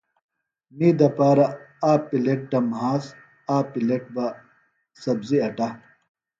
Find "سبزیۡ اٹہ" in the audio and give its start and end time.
5.01-5.67